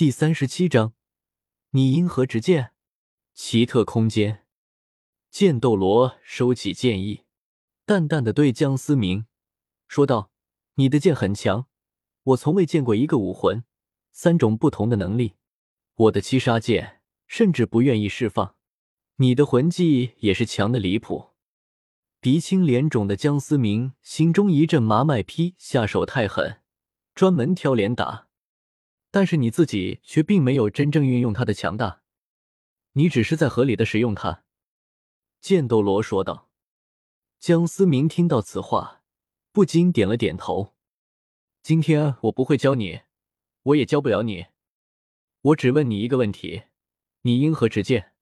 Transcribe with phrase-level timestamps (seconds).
[0.00, 0.94] 第三十七章，
[1.72, 2.72] 你因何执剑？
[3.34, 4.46] 奇特空间，
[5.30, 7.24] 剑斗罗收起剑意，
[7.84, 9.26] 淡淡的对江思明
[9.86, 10.30] 说道
[10.76, 11.66] ：“你的剑很强，
[12.22, 13.62] 我从未见过一个武魂
[14.10, 15.34] 三种不同的能力。
[15.96, 18.54] 我的七杀剑甚至不愿意释放。
[19.16, 21.32] 你的魂技也是强的离谱。”
[22.22, 26.62] 鼻青脸肿的江思明心中一阵麻脉，劈下手太狠，
[27.14, 28.29] 专门挑脸打。
[29.10, 32.02] 但是你自己却并没有真正运用它的强大，
[32.92, 34.44] 你只是在合理的使用它。”
[35.40, 36.48] 剑斗罗说道。
[37.38, 39.02] 江思明听到此话，
[39.50, 40.74] 不禁点了点头。
[41.62, 43.00] 今天我不会教你，
[43.62, 44.48] 我也教不了你。
[45.40, 46.64] 我只问你一个问题：
[47.22, 48.12] 你因何执剑？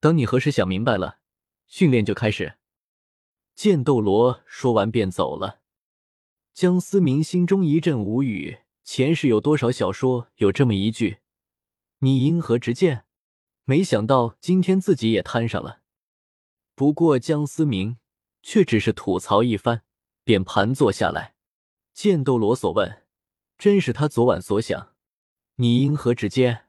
[0.00, 1.20] 等你何时想明白了，
[1.68, 2.58] 训练就开始。
[3.54, 5.60] 剑斗罗说完便走了。
[6.52, 8.63] 江思明心中一阵无语。
[8.84, 11.18] 前世有多少小说有这么一句
[12.00, 13.06] ：“你因何执剑？”
[13.64, 15.80] 没想到今天自己也摊上了。
[16.74, 17.96] 不过江思明
[18.42, 19.82] 却只是吐槽一番，
[20.22, 21.34] 便盘坐下来。
[21.94, 23.04] 剑斗罗所问，
[23.56, 24.94] 真是他昨晚所想
[25.56, 26.66] ：“你因何执剑？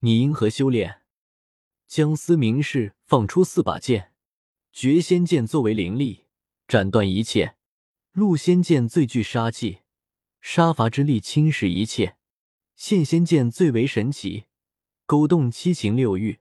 [0.00, 1.02] 你因何修炼？”
[1.88, 4.12] 江思明是放出四把剑，
[4.72, 6.26] 绝仙剑作为灵力，
[6.68, 7.56] 斩断一切；
[8.14, 9.80] 戮仙剑最具杀气。
[10.40, 12.16] 杀伐之力侵蚀一切，
[12.76, 14.46] 现仙剑最为神奇，
[15.04, 16.40] 勾动七情六欲。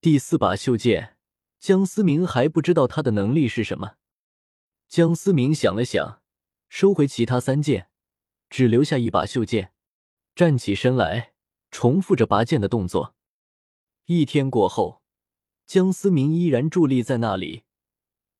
[0.00, 1.16] 第四把袖剑，
[1.58, 3.96] 江思明还不知道他的能力是什么。
[4.88, 6.22] 江思明想了想，
[6.68, 7.88] 收回其他三剑，
[8.48, 9.72] 只留下一把袖剑，
[10.34, 11.32] 站起身来，
[11.70, 13.16] 重复着拔剑的动作。
[14.04, 15.02] 一天过后，
[15.66, 17.64] 江思明依然伫立在那里，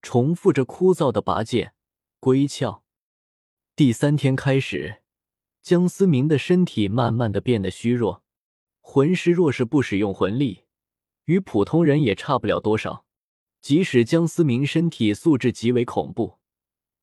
[0.03, 1.75] 重复着枯燥的拔剑
[2.21, 2.84] 归鞘。
[3.77, 5.03] 第三天开始，
[5.61, 8.23] 江思明的身体慢慢的变得虚弱。
[8.81, 10.67] 魂师若是不使用魂力，
[11.25, 13.05] 与普通人也差不了多少。
[13.61, 16.39] 即使江思明身体素质极为恐怖，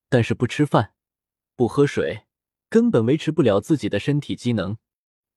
[0.08, 0.94] 但是不吃饭、
[1.58, 2.22] 不喝水，
[2.70, 4.78] 根本维持不了自己的身体机能。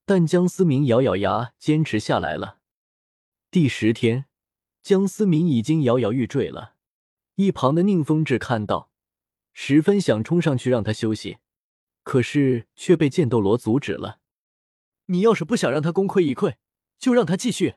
[0.06, 2.60] 但江思明咬咬牙，坚持下来了。
[3.50, 4.26] 第十天，
[4.84, 6.76] 江思明已经摇摇欲坠了。
[7.34, 8.92] 一旁的宁风致看到。
[9.54, 11.38] 十分想冲上去让他休息，
[12.02, 14.18] 可是却被剑斗罗阻止了。
[15.06, 16.56] 你要是不想让他功亏一篑，
[16.98, 17.76] 就让他继续。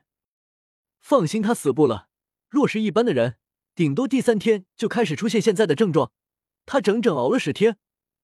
[1.00, 2.10] 放心，他死不了。
[2.50, 3.38] 若是一般的人，
[3.76, 6.12] 顶多第三天就开始出现现在的症状。
[6.66, 7.78] 他整整熬了十天，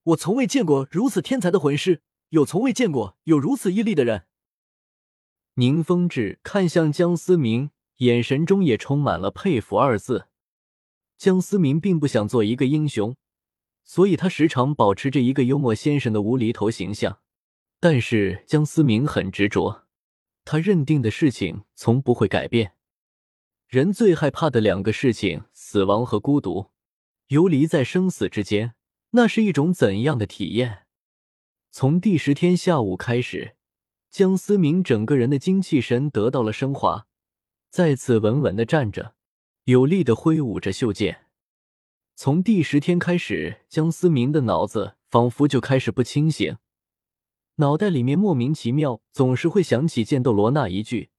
[0.04, 4.26] 我从未见过如此天才的魂师，有从未见过有如此毅力的人。
[5.56, 10.28] 宁风致看向江思明，眼神中也充满了佩服二字。
[11.18, 13.16] 江思明并不想做一个英雄。
[13.84, 17.20] 所以他时常保持着一个幽默先生的无厘头形象，
[17.80, 19.86] 但是江思明很执着，
[20.46, 22.74] 他认定的事情从不会改变。
[23.68, 26.72] 人最害怕的两个事情：死亡和孤独。
[27.28, 28.76] 游离在生死之间，
[29.12, 30.84] 那是一种怎样的体验？
[31.72, 33.56] 从第十天下午开始，
[34.12, 37.08] 江思明整个人的精气神得到了升华，
[37.72, 39.16] 再次稳稳的站着，
[39.64, 41.23] 有力的挥舞着袖剑。
[42.16, 46.58] 从第十天开始，江思明的脑子仿佛就开始不清醒，
[47.56, 51.10] 脑袋里面莫名其妙总是会想起剑斗罗那一句：“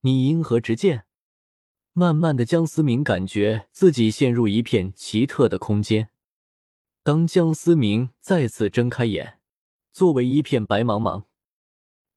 [0.00, 1.04] 你因何执剑？”
[1.92, 6.08] 慢慢的，江思明感觉自己陷入一片奇特的空间。
[7.02, 9.38] 当江思明再次睁开眼，
[9.92, 11.24] 作为一片白茫茫，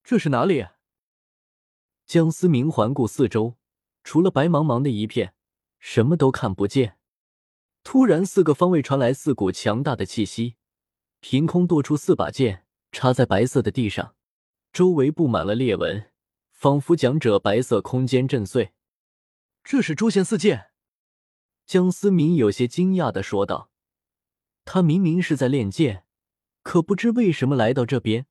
[0.02, 0.66] 这是哪里？
[2.06, 3.56] 江思明环顾四周，
[4.02, 5.34] 除了白茫茫的一片，
[5.78, 6.96] 什么都看不见。
[7.88, 10.56] 突然，四个方位传来四股强大的气息，
[11.20, 14.16] 凭空多出四把剑，插在白色的地上，
[14.72, 16.10] 周围布满了裂纹，
[16.50, 18.72] 仿佛讲者白色空间震碎。
[19.62, 20.70] 这是诛仙四剑。
[21.64, 23.70] 江思明有些惊讶的说道
[24.66, 26.02] ：“他明明是在练剑，
[26.64, 28.26] 可不知为什么来到这边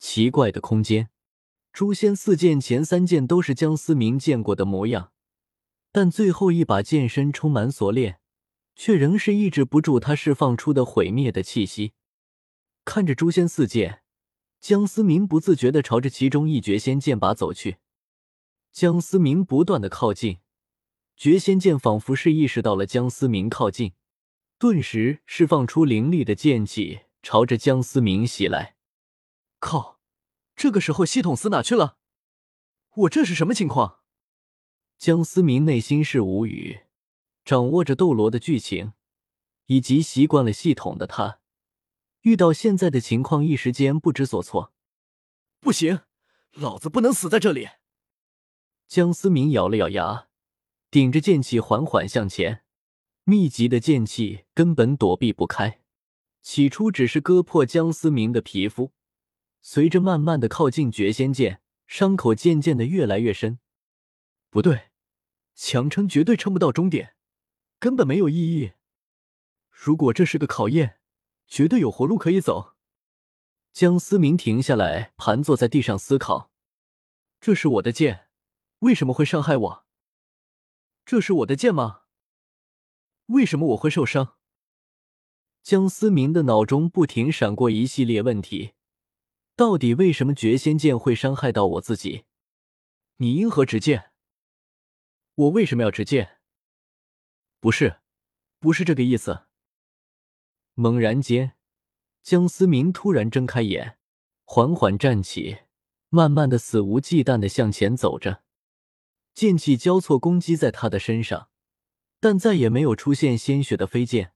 [0.00, 1.10] 奇怪的空间。
[1.72, 5.12] 诛仙四剑前三剑都是江思明见过的模样，
[5.92, 8.17] 但最后一把剑身充满锁链。”
[8.78, 11.94] 却仍是抑制不住他释放出的毁灭的气息。
[12.84, 14.02] 看着诛仙四剑，
[14.60, 17.78] 江思明不自觉的朝着其中一绝仙剑把走去。
[18.72, 20.38] 江思明不断的靠近，
[21.16, 23.94] 绝仙剑仿佛是意识到了江思明靠近，
[24.58, 28.76] 顿时释放出凌厉的剑气，朝着江思明袭来。
[29.58, 29.98] 靠！
[30.54, 31.98] 这个时候系统死哪去了？
[32.94, 33.98] 我这是什么情况？
[34.96, 36.82] 江思明内心是无语。
[37.48, 38.92] 掌握着斗罗的剧情，
[39.68, 41.40] 以及习惯了系统的他，
[42.20, 44.74] 遇到现在的情况，一时间不知所措。
[45.58, 46.00] 不行，
[46.52, 47.70] 老子不能死在这里！
[48.86, 50.28] 江思明咬了咬牙，
[50.90, 52.64] 顶着剑气缓缓向前。
[53.24, 55.80] 密集的剑气根本躲避不开，
[56.42, 58.92] 起初只是割破江思明的皮肤，
[59.62, 63.58] 随着慢慢的靠近绝仙剑，伤口渐渐的越来越深。
[64.50, 64.90] 不对，
[65.54, 67.14] 强撑绝对撑不到终点，
[67.78, 68.72] 根本没有意义。
[69.70, 71.00] 如果这是个考验，
[71.46, 72.74] 绝对有活路可以走。
[73.72, 76.50] 江思明停下来，盘坐在地上思考：
[77.40, 78.28] 这是我的剑，
[78.80, 79.86] 为什么会伤害我？
[81.04, 82.02] 这是我的剑吗？
[83.26, 84.36] 为什么我会受伤？
[85.62, 88.72] 江思明的脑中不停闪过一系列问题：
[89.54, 92.24] 到底为什么绝仙剑会伤害到我自己？
[93.18, 94.12] 你因何执剑？
[95.34, 96.37] 我为什么要执剑？
[97.60, 97.98] 不是，
[98.60, 99.42] 不是这个意思。
[100.74, 101.54] 猛然间，
[102.22, 103.98] 江思明突然睁开眼，
[104.44, 105.58] 缓缓站起，
[106.08, 108.44] 慢慢的、肆无忌惮的向前走着，
[109.34, 111.48] 剑气交错攻击在他的身上。
[112.20, 114.32] 但再也没有出现鲜血的飞剑，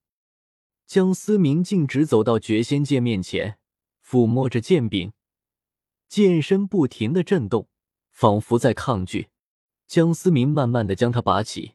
[0.86, 3.58] 江思明径直走到绝仙剑面前，
[4.04, 5.12] 抚摸着剑柄，
[6.08, 7.68] 剑身不停的震动，
[8.10, 9.30] 仿佛在抗拒。
[9.88, 11.75] 江思明慢慢的将它拔起，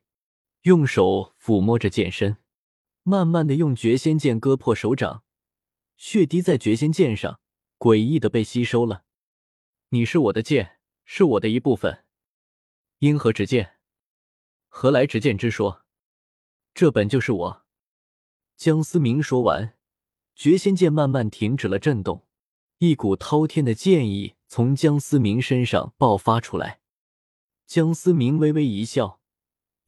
[0.67, 2.35] 用手抚摸着剑身，
[3.03, 5.23] 慢慢的用绝仙剑割破手掌，
[5.95, 7.39] 血滴在绝仙剑上，
[7.79, 9.05] 诡异的被吸收了。
[9.91, 12.03] 你是我的剑，是我的一部分。
[12.99, 13.77] 因何执剑？
[14.67, 15.85] 何来执剑之说？
[16.73, 17.65] 这本就是我，
[18.57, 19.77] 江思明说完，
[20.35, 22.27] 绝仙剑慢慢停止了震动，
[22.79, 26.81] 一股滔天的剑意从江思明身上爆发出来。
[27.65, 29.16] 江思明微微一笑，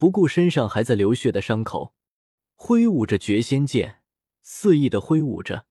[0.00, 1.92] 不顾身上还在流血的伤口，
[2.54, 4.00] 挥舞着绝仙剑，
[4.40, 5.66] 肆意的挥舞着。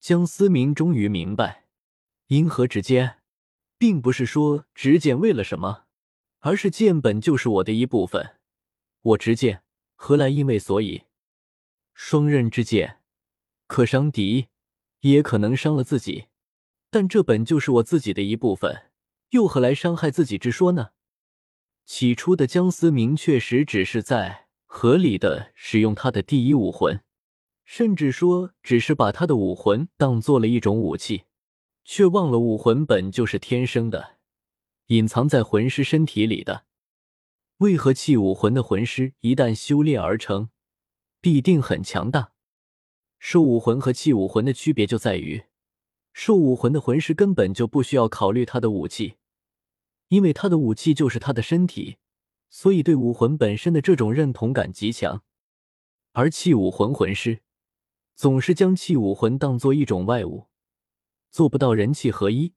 [0.00, 1.68] 江思明终于明白，
[2.26, 3.22] 银河指剑，
[3.78, 5.84] 并不是说执剑为了什么，
[6.40, 8.40] 而是剑本就是我的一部分，
[9.02, 9.62] 我执剑。
[9.94, 11.04] 何来因为所以？
[11.94, 13.00] 双刃之剑
[13.68, 14.48] 可伤敌，
[15.02, 16.26] 也可能伤了自己。
[16.90, 18.90] 但这本就是我自己的一部分，
[19.30, 20.90] 又何来伤害自己之说呢？
[21.86, 27.00] 起初的江思明确实只是在合理的使用他的第一武魂，
[27.64, 31.26] 甚至说只是把他的武魂当做了一种武器，
[31.84, 34.16] 却忘了武魂本就是天生的，
[34.88, 36.64] 隐藏在魂师身体里的。
[37.58, 40.50] 为何器武魂的魂师一旦修炼而成，
[41.20, 42.32] 必定很强大？
[43.20, 45.44] 兽武魂和器武魂的区别就在于，
[46.12, 49.14] 兽武魂的魂师根本就不需要考虑他的武器，
[50.08, 51.96] 因为他的武器就是他的身体，
[52.48, 55.22] 所以对武魂本身的这种认同感极强。
[56.12, 57.40] 而器武魂魂师
[58.14, 60.46] 总是将器武魂当做一种外物，
[61.30, 62.54] 做不到人气合一，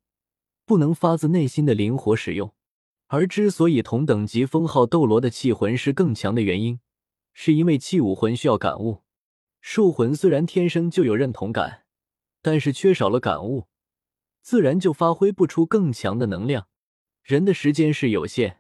[0.65, 2.53] 不能发自内心的灵活使用。
[3.07, 6.79] 而之所以同等级封号斗罗的器魂师更强的原因，
[7.33, 9.01] 是因为器武魂需要感悟。
[9.59, 11.83] 兽魂虽然天生就有认同感，
[12.41, 13.67] 但是缺少了感悟，
[14.41, 16.68] 自然就发挥不出更强的能量。
[17.29, 18.57] 人的时间是有限，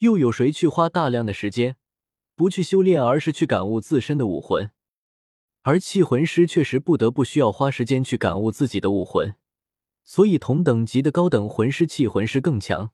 [0.00, 1.76] 又有谁去花大量的时间
[2.34, 4.70] 不去修炼，而是去感悟自身的武魂？
[5.62, 9.34] 而器魂师确实不得不需要花时间去感悟自己的武魂，
[10.04, 12.90] 所以同等级的高等魂师器魂师更强。